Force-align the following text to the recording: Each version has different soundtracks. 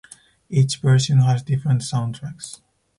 Each 0.49 0.77
version 0.77 1.19
has 1.19 1.43
different 1.43 1.83
soundtracks. 1.83 2.61